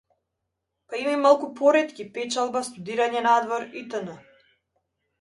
[0.91, 4.15] Па има и малку поретки, печалба, студирање надвор итн.